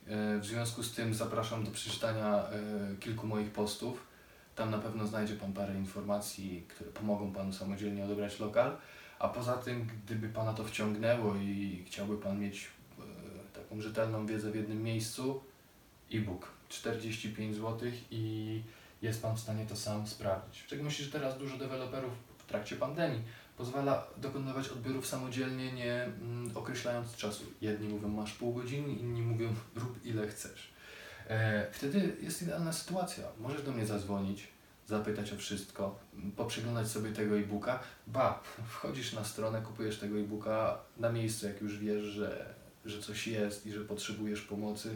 E, 0.08 0.40
W 0.40 0.46
związku 0.46 0.84
z 0.84 0.94
tym 0.94 1.14
zapraszam 1.14 1.64
do 1.64 1.72
przeczytania 1.72 2.44
e, 2.44 2.50
kilku 3.00 3.28
moich 3.28 3.52
postów. 3.52 4.04
Tam 4.56 4.72
na 4.72 4.78
pewno 4.78 5.08
znajdzie 5.08 5.36
Pan 5.36 5.54
parę 5.54 5.76
informacji, 5.76 6.66
które 6.68 6.92
pomogą 6.92 7.34
Panu 7.34 7.54
samodzielnie 7.54 8.06
odebrać 8.06 8.40
lokal. 8.40 8.78
A 9.20 9.30
poza 9.30 9.54
tym, 9.58 9.88
gdyby 10.06 10.30
Pana 10.30 10.54
to 10.54 10.64
wciągnęło 10.64 11.36
i 11.36 11.84
chciałby 11.88 12.18
Pan 12.18 12.40
mieć 12.40 12.58
e, 12.64 12.68
taką 13.72 13.82
rzetelną 13.82 14.26
wiedzę 14.26 14.52
w 14.52 14.56
jednym 14.56 14.84
miejscu, 14.84 15.42
e-book 16.14 16.48
45 16.70 17.56
zł 17.56 17.92
i 18.12 18.64
jest 19.02 19.22
Pan 19.22 19.36
w 19.36 19.40
stanie 19.40 19.66
to 19.66 19.76
sam 19.76 20.08
sprawdzić. 20.08 20.62
W 20.62 20.66
szczególności, 20.66 21.04
że 21.04 21.12
teraz 21.12 21.38
dużo 21.38 21.58
deweloperów 21.58 22.12
w 22.38 22.46
trakcie 22.46 22.76
pandemii 22.76 23.22
pozwala 23.58 24.08
dokonywać 24.18 24.70
odbiorów 24.70 25.08
samodzielnie, 25.08 25.72
nie 25.72 26.04
mm, 26.04 26.52
określając 26.56 27.16
czasu. 27.16 27.44
Jedni 27.62 27.88
mówią 27.88 28.08
masz 28.10 28.34
pół 28.34 28.54
godziny, 28.54 28.94
inni 28.94 29.22
mówią 29.22 29.56
rób 29.82 30.06
ile 30.06 30.28
chcesz. 30.28 30.74
E, 31.28 31.68
wtedy 31.72 32.18
jest 32.22 32.42
idealna 32.42 32.74
sytuacja. 32.74 33.24
Możesz 33.40 33.64
do 33.64 33.72
mnie 33.72 33.86
zadzwonić, 33.86 34.48
zapytać 34.88 35.34
o 35.34 35.38
wszystko, 35.38 36.00
poprzeglądać 36.36 36.88
sobie 36.88 37.12
tego 37.12 37.38
e-booka. 37.38 37.80
Ba, 38.08 38.44
wchodzisz 38.74 39.14
na 39.14 39.24
stronę, 39.24 39.62
kupujesz 39.62 40.00
tego 40.00 40.20
e-booka 40.20 40.78
na 40.98 41.12
miejscu, 41.12 41.48
jak 41.48 41.62
już 41.62 41.78
wiesz, 41.78 42.04
że, 42.04 42.61
że 42.86 43.02
coś 43.02 43.28
jest 43.28 43.66
i 43.66 43.72
że 43.72 43.82
potrzebujesz 43.82 44.42
pomocy. 44.42 44.96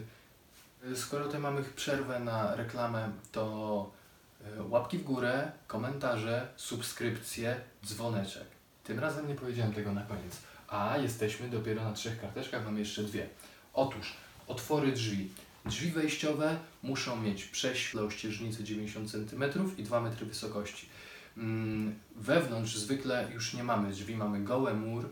E, 0.92 0.96
Skoro 0.96 1.24
tutaj 1.24 1.40
mamy 1.40 1.62
przerwę 1.76 2.20
na 2.20 2.56
reklamę, 2.56 3.12
to 3.32 3.90
e, 4.58 4.62
łapki 4.62 4.98
w 4.98 5.04
górę, 5.04 5.52
komentarze, 5.66 6.48
subskrypcje, 6.56 7.60
dzwoneczek. 7.86 8.46
Tym 8.84 8.98
razem 8.98 9.28
nie 9.28 9.34
powiedziałem 9.34 9.72
tego 9.72 9.92
na 9.92 10.02
koniec. 10.02 10.36
A 10.68 10.98
jesteśmy 10.98 11.48
dopiero 11.48 11.84
na 11.84 11.92
trzech 11.92 12.20
karteczkach, 12.20 12.64
mamy 12.64 12.78
jeszcze 12.78 13.02
dwie. 13.02 13.28
Otóż 13.74 14.14
otwory 14.48 14.92
drzwi. 14.92 15.30
Drzwi 15.66 15.90
wejściowe 15.90 16.58
muszą 16.82 17.16
mieć 17.22 17.44
prześwit 17.44 18.00
o 18.00 18.10
ścieżnicy 18.10 18.64
90 18.64 19.10
cm 19.10 19.44
i 19.78 19.82
2 19.82 20.00
metry 20.00 20.26
wysokości. 20.26 20.88
Mm, 21.36 21.94
Wewnątrz 22.16 22.76
zwykle 22.76 23.28
już 23.34 23.54
nie 23.54 23.64
mamy 23.64 23.90
drzwi, 23.90 24.16
mamy 24.16 24.44
goły 24.44 24.74
mur, 24.74 25.08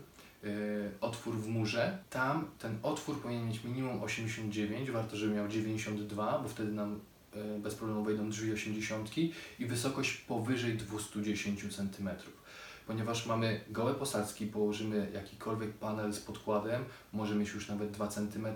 otwór 1.01 1.35
w 1.35 1.47
murze. 1.47 1.97
Tam 2.09 2.47
ten 2.59 2.77
otwór 2.83 3.21
powinien 3.21 3.47
mieć 3.47 3.63
minimum 3.63 4.03
89, 4.03 4.91
warto, 4.91 5.17
żeby 5.17 5.35
miał 5.35 5.47
92, 5.47 6.39
bo 6.39 6.49
wtedy 6.49 6.71
nam 6.71 6.99
yy, 7.35 7.59
bez 7.59 7.75
problemu 7.75 8.03
wejdą 8.03 8.29
drzwi 8.29 8.53
80 8.53 9.17
i 9.59 9.65
wysokość 9.65 10.17
powyżej 10.17 10.77
210 10.77 11.75
cm. 11.75 12.09
Ponieważ 12.87 13.25
mamy 13.25 13.61
gołe 13.69 13.93
posadzki, 13.93 14.47
położymy 14.47 15.11
jakikolwiek 15.13 15.73
panel 15.73 16.13
z 16.13 16.19
podkładem, 16.19 16.85
może 17.13 17.35
mieć 17.35 17.53
już 17.53 17.69
nawet 17.69 17.91
2 17.91 18.07
cm 18.07 18.47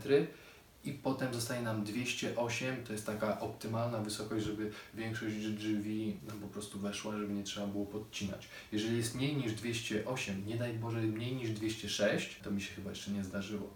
i 0.83 0.93
potem 0.93 1.33
zostaje 1.33 1.61
nam 1.61 1.83
208, 1.83 2.83
to 2.83 2.93
jest 2.93 3.05
taka 3.05 3.39
optymalna 3.39 3.97
wysokość, 3.97 4.45
żeby 4.45 4.71
większość 4.93 5.35
drzwi 5.35 6.17
nam 6.27 6.39
po 6.39 6.47
prostu 6.47 6.79
weszła, 6.79 7.17
żeby 7.17 7.33
nie 7.33 7.43
trzeba 7.43 7.67
było 7.67 7.85
podcinać. 7.85 8.47
Jeżeli 8.71 8.97
jest 8.97 9.15
mniej 9.15 9.37
niż 9.37 9.53
208, 9.53 10.47
nie 10.47 10.55
daj 10.55 10.73
Boże 10.73 11.01
mniej 11.01 11.35
niż 11.35 11.49
206, 11.49 12.39
to 12.43 12.51
mi 12.51 12.61
się 12.61 12.73
chyba 12.73 12.89
jeszcze 12.89 13.11
nie 13.11 13.23
zdarzyło, 13.23 13.69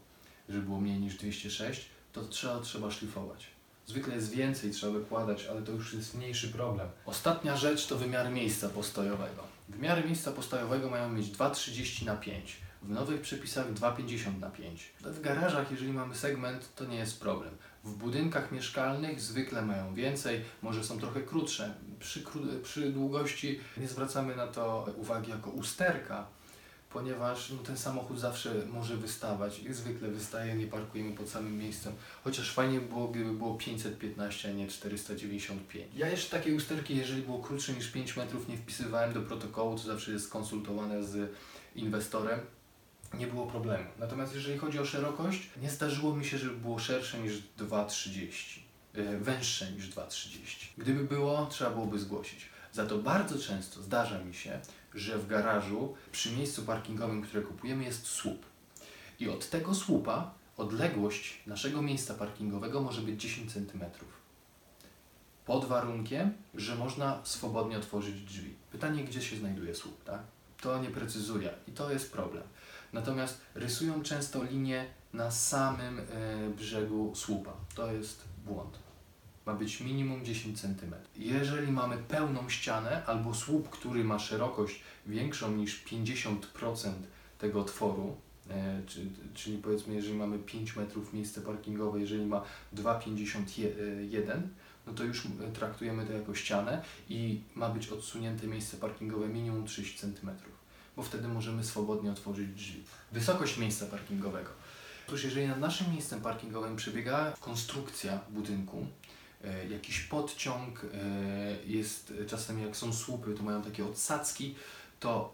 że 0.50 0.60
było 0.60 0.82
mniej 0.82 1.00
niż 1.00 1.16
206, 1.16 1.90
to 2.14 2.24
trzeba, 2.26 2.60
trzeba 2.60 2.92
szlifować. 2.92 3.48
Zwykle 3.88 4.16
jest 4.16 4.32
więcej, 4.32 4.72
trzeba 4.72 4.94
wykładać, 4.94 5.46
ale 5.46 5.62
to 5.62 5.72
już 5.72 5.94
jest 5.94 6.16
mniejszy 6.16 6.48
problem. 6.48 6.88
Ostatnia 7.06 7.58
rzecz 7.58 7.88
to 7.88 7.98
wymiary 7.98 8.30
miejsca 8.30 8.70
postojowego. 8.70 9.44
Wymiary 9.70 10.04
miejsca 10.04 10.32
postojowego 10.32 10.90
mają 10.90 11.10
mieć 11.10 11.28
2,30 11.28 12.06
na 12.06 12.16
5. 12.16 12.58
W 12.84 12.90
nowych 12.90 13.22
przepisach 13.22 13.74
2,50 13.74 14.40
na 14.40 14.50
5. 14.50 14.92
W 15.02 15.22
garażach, 15.22 15.72
jeżeli 15.72 15.94
mamy 15.94 16.16
segment, 16.16 16.76
to 16.76 16.86
nie 16.86 16.98
jest 16.98 17.20
problem. 17.20 17.58
W 17.84 17.96
budynkach 17.96 18.52
mieszkalnych 18.52 19.22
zwykle 19.22 19.62
mają 19.62 19.94
więcej, 19.94 20.42
może 20.62 20.84
są 20.84 21.00
trochę 21.00 21.22
krótsze. 21.22 21.74
Przy, 22.00 22.24
przy 22.64 22.92
długości 22.92 23.60
nie 23.78 23.88
zwracamy 23.88 24.36
na 24.36 24.48
to 24.48 24.88
uwagi 24.98 25.32
jako 25.32 25.50
usterka, 25.50 26.28
ponieważ 26.94 27.50
no, 27.50 27.58
ten 27.58 27.78
samochód 27.78 28.20
zawsze 28.20 28.54
może 28.74 28.98
wystawać 28.98 29.60
i 29.60 29.74
zwykle 29.74 30.10
wystaje, 30.10 30.56
nie 30.56 30.68
parkujemy 30.68 31.16
pod 31.16 31.30
samym 31.30 31.58
miejscem. 31.58 31.94
Chociaż 32.24 32.54
fajnie 32.54 32.80
było, 32.80 33.08
gdyby 33.08 33.34
było 33.34 33.56
515, 33.56 34.50
a 34.50 34.54
nie 34.54 34.68
495. 34.68 35.86
Ja 35.96 36.10
jeszcze 36.10 36.38
takiej 36.38 36.56
usterki, 36.56 36.98
jeżeli 36.98 37.22
było 37.22 37.40
krótsze 37.40 37.74
niż 37.74 37.92
5 37.92 38.18
metrów, 38.18 38.48
nie 38.48 38.58
wpisywałem 38.58 39.14
do 39.14 39.22
protokołu, 39.22 39.78
to 39.78 39.84
zawsze 39.84 40.12
jest 40.12 40.30
konsultowane 40.30 41.04
z 41.04 41.32
inwestorem. 41.76 42.40
Nie 43.20 43.28
było 43.28 43.48
problemu. 43.48 43.90
Natomiast 44.00 44.36
jeżeli 44.36 44.58
chodzi 44.58 44.80
o 44.80 44.86
szerokość, 44.86 45.50
nie 45.62 45.70
zdarzyło 45.70 46.16
mi 46.16 46.26
się, 46.26 46.38
żeby 46.38 46.56
było 46.56 46.80
szersze 46.80 47.20
niż 47.20 47.34
2,30. 47.58 48.60
Yy, 48.94 49.20
węższe 49.20 49.72
niż 49.72 49.90
2,30. 49.90 50.68
Gdyby 50.78 51.04
było, 51.04 51.46
trzeba 51.46 51.70
byłoby 51.70 52.00
zgłosić. 52.00 52.50
Za 52.72 52.86
to 52.86 52.98
bardzo 52.98 53.40
często 53.40 53.82
zdarza 53.82 54.20
mi 54.20 54.34
się, 54.34 54.60
że 54.96 55.18
w 55.18 55.28
garażu 55.28 55.96
przy 56.12 56.32
miejscu 56.32 56.64
parkingowym, 56.64 57.22
które 57.22 57.44
kupujemy, 57.44 57.84
jest 57.84 58.06
słup. 58.06 58.46
I 59.20 59.30
od 59.30 59.50
tego 59.50 59.76
słupa 59.76 60.34
odległość 60.58 61.40
naszego 61.48 61.82
miejsca 61.82 62.14
parkingowego 62.14 62.82
może 62.82 63.02
być 63.02 63.22
10 63.22 63.54
cm. 63.54 63.84
Pod 65.46 65.66
warunkiem, 65.66 66.34
że 66.56 66.76
można 66.76 67.20
swobodnie 67.24 67.78
otworzyć 67.78 68.22
drzwi. 68.22 68.56
Pytanie, 68.72 69.04
gdzie 69.04 69.22
się 69.22 69.36
znajduje 69.38 69.76
słup, 69.76 70.04
tak? 70.04 70.22
To 70.62 70.82
nie 70.82 70.90
precyzuje 70.90 71.54
i 71.68 71.72
to 71.72 71.92
jest 71.92 72.12
problem. 72.12 72.44
Natomiast 72.94 73.42
rysują 73.56 74.04
często 74.04 74.44
linie 74.44 74.86
na 75.14 75.32
samym 75.32 76.00
e, 76.00 76.04
brzegu 76.58 77.12
słupa. 77.16 77.54
To 77.76 77.92
jest 77.92 78.24
błąd. 78.46 78.80
ma 79.46 79.54
być 79.54 79.82
minimum 79.82 80.26
10 80.26 80.62
cm. 80.62 80.94
Jeżeli 81.16 81.72
mamy 81.72 81.98
pełną 81.98 82.50
ścianę 82.50 83.06
albo 83.06 83.34
słup, 83.34 83.70
który 83.70 84.04
ma 84.04 84.20
szerokość 84.20 84.82
większą 85.06 85.52
niż 85.52 85.86
50% 85.86 86.92
tego 87.38 87.62
otworu, 87.62 88.16
e, 88.50 88.82
czy, 88.88 89.06
czyli 89.34 89.58
powiedzmy, 89.58 89.96
jeżeli 89.96 90.18
mamy 90.18 90.40
5 90.40 90.76
metrów 90.76 91.14
miejsce 91.14 91.42
parkingowe, 91.42 92.00
jeżeli 92.00 92.26
ma 92.26 92.44
2,51, 92.76 94.42
no 94.88 94.94
to 94.94 95.04
już 95.04 95.26
e, 95.26 95.52
traktujemy 95.54 96.06
to 96.06 96.14
jako 96.14 96.36
ścianę 96.36 96.82
i 97.10 97.42
ma 97.56 97.70
być 97.70 97.90
odsunięte 97.90 98.48
miejsce 98.48 98.78
parkingowe 98.78 99.28
minimum 99.28 99.66
30 99.66 99.98
cm, 99.98 100.30
bo 100.98 101.04
wtedy 101.04 101.28
możemy 101.28 101.64
swobodnie 101.64 102.12
otworzyć 102.12 102.50
drzwi. 102.50 102.84
Wysokość 103.12 103.58
miejsca 103.58 103.86
parkingowego. 103.86 104.50
Otóż 105.08 105.24
jeżeli 105.24 105.48
nad 105.48 105.60
naszym 105.60 105.92
miejscem 105.92 106.22
parkingowym 106.22 106.76
przebiega 106.76 107.34
konstrukcja 107.40 108.20
budynku, 108.30 108.88
e, 109.44 109.68
jakiś 109.68 110.00
podciąg, 110.00 110.86
e, 110.86 110.88
jest 111.66 112.14
czasem 112.28 112.60
jak 112.60 112.78
są 112.78 112.94
słupy, 112.94 113.34
to 113.34 113.44
mają 113.44 113.62
takie 113.62 113.86
odsadzki, 113.86 114.56
to 115.00 115.34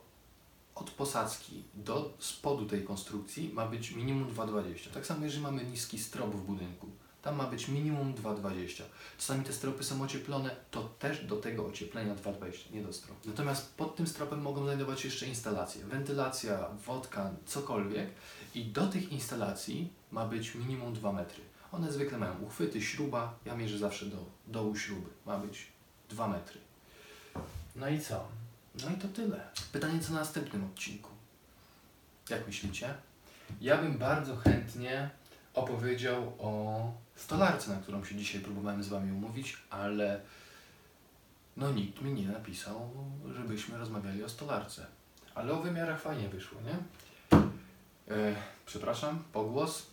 od 0.75 0.91
posadzki 0.91 1.63
do 1.73 2.13
spodu 2.19 2.65
tej 2.65 2.83
konstrukcji 2.83 3.51
ma 3.53 3.65
być 3.65 3.91
minimum 3.91 4.33
2,20. 4.33 4.89
Tak 4.93 5.05
samo 5.05 5.25
jeżeli 5.25 5.43
mamy 5.43 5.65
niski 5.65 5.99
strop 5.99 6.35
w 6.35 6.41
budynku, 6.41 6.88
tam 7.21 7.35
ma 7.35 7.43
być 7.43 7.67
minimum 7.67 8.13
2,20. 8.13 8.83
Czasami 9.17 9.43
te 9.43 9.53
stropy 9.53 9.83
są 9.83 10.01
ocieplone, 10.01 10.55
to 10.71 10.83
też 10.83 11.25
do 11.25 11.35
tego 11.35 11.65
ocieplenia 11.65 12.15
2,20, 12.15 12.71
nie 12.73 12.83
do 12.83 12.93
stropu. 12.93 13.19
Natomiast 13.25 13.75
pod 13.75 13.95
tym 13.95 14.07
stropem 14.07 14.41
mogą 14.41 14.63
znajdować 14.63 15.01
się 15.01 15.07
jeszcze 15.07 15.27
instalacje, 15.27 15.85
wentylacja, 15.85 16.69
wodka, 16.85 17.31
cokolwiek 17.45 18.09
i 18.55 18.65
do 18.65 18.87
tych 18.87 19.11
instalacji 19.11 19.93
ma 20.11 20.25
być 20.25 20.55
minimum 20.55 20.93
2 20.93 21.11
metry. 21.11 21.41
One 21.71 21.91
zwykle 21.91 22.17
mają 22.17 22.39
uchwyty, 22.39 22.81
śruba, 22.81 23.35
ja 23.45 23.55
mierzę 23.55 23.77
zawsze 23.77 24.05
do 24.05 24.25
dołu 24.47 24.75
śruby, 24.75 25.09
ma 25.25 25.37
być 25.37 25.67
2 26.09 26.27
metry. 26.27 26.59
No 27.75 27.89
i 27.89 27.99
co? 27.99 28.27
No 28.83 28.91
i 28.91 28.93
to 28.93 29.07
tyle. 29.07 29.47
Pytanie 29.71 29.99
co 29.99 30.13
na 30.13 30.19
następnym 30.19 30.65
odcinku? 30.65 31.09
Jak 32.29 32.47
myślicie? 32.47 32.93
Ja 33.61 33.77
bym 33.77 33.97
bardzo 33.97 34.35
chętnie 34.35 35.09
opowiedział 35.59 36.33
o 36.39 36.83
stolarce, 37.15 37.71
na 37.71 37.81
którą 37.81 38.05
się 38.05 38.15
dzisiaj 38.15 38.41
próbowałem 38.41 38.83
z 38.83 38.87
Wami 38.87 39.11
umówić, 39.11 39.57
ale 39.69 40.21
no 41.57 41.71
nikt 41.71 42.01
mi 42.01 42.13
nie 42.13 42.27
napisał, 42.27 42.89
żebyśmy 43.35 43.77
rozmawiali 43.77 44.23
o 44.23 44.29
stolarce. 44.29 44.85
Ale 45.35 45.53
o 45.53 45.61
wymiarach 45.61 46.01
fajnie 46.01 46.29
wyszło, 46.29 46.61
nie? 46.61 46.75
E, 48.15 48.35
przepraszam, 48.65 49.23
pogłos. 49.33 49.85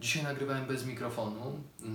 Dzisiaj 0.00 0.22
nagrywałem 0.22 0.66
bez 0.66 0.86
mikrofonu, 0.86 1.60
yy, 1.80 1.88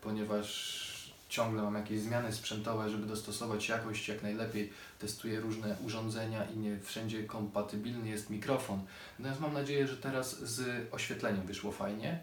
ponieważ 0.00 0.92
ciągle 1.28 1.62
mam 1.62 1.74
jakieś 1.74 2.00
zmiany 2.00 2.32
sprzętowe, 2.32 2.90
żeby 2.90 3.06
dostosować 3.06 3.68
jakość 3.68 4.08
jak 4.08 4.22
najlepiej. 4.22 4.72
Testuję 4.98 5.40
różne 5.40 5.76
urządzenia 5.86 6.44
i 6.44 6.58
nie 6.58 6.78
wszędzie 6.80 7.24
kompatybilny 7.24 8.08
jest 8.08 8.30
mikrofon. 8.30 8.80
Natomiast 9.18 9.40
mam 9.40 9.52
nadzieję, 9.52 9.86
że 9.86 9.96
teraz 9.96 10.40
z 10.40 10.86
oświetleniem 10.92 11.46
wyszło 11.46 11.72
fajnie, 11.72 12.20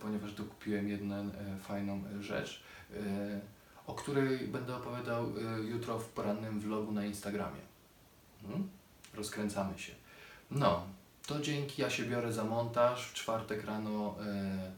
ponieważ 0.00 0.32
dokupiłem 0.32 0.88
jedną 0.88 1.14
e, 1.14 1.30
fajną 1.62 2.04
rzecz, 2.20 2.62
e, 2.92 2.96
o 3.86 3.94
której 3.94 4.38
będę 4.38 4.76
opowiadał 4.76 5.24
e, 5.24 5.60
jutro 5.60 5.98
w 5.98 6.08
porannym 6.08 6.60
vlogu 6.60 6.92
na 6.92 7.04
Instagramie. 7.04 7.60
Hmm? 8.42 8.68
Rozkręcamy 9.14 9.78
się. 9.78 9.92
No, 10.50 10.86
to 11.26 11.40
dzięki. 11.40 11.82
Ja 11.82 11.90
się 11.90 12.04
biorę 12.04 12.32
za 12.32 12.44
montaż. 12.44 13.08
W 13.08 13.14
czwartek 13.14 13.64
rano 13.64 14.14
e, 14.20 14.24
e, 14.24 14.70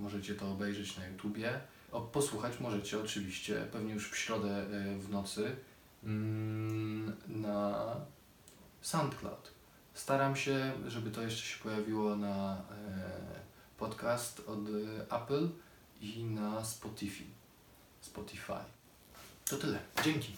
możecie 0.00 0.34
to 0.34 0.52
obejrzeć 0.52 0.96
na 0.96 1.06
YouTubie. 1.06 1.60
O, 1.92 2.00
posłuchać 2.00 2.60
możecie 2.60 3.00
oczywiście, 3.00 3.66
pewnie 3.72 3.94
już 3.94 4.10
w 4.10 4.16
środę 4.16 4.56
e, 4.56 4.98
w 4.98 5.10
nocy 5.10 5.56
mm, 6.04 7.16
na 7.28 7.96
SoundCloud. 8.80 9.52
Staram 9.94 10.36
się, 10.36 10.72
żeby 10.86 11.10
to 11.10 11.22
jeszcze 11.22 11.46
się 11.46 11.62
pojawiło 11.62 12.16
na 12.16 12.56
e, 12.56 13.42
podcast 13.82 14.42
od 14.46 14.68
e, 14.68 15.12
Apple 15.12 15.48
i 16.00 16.24
na 16.24 16.64
Spotify. 16.64 17.24
Spotify. 18.00 18.62
To 19.50 19.56
tyle. 19.56 19.78
Dzięki. 20.04 20.32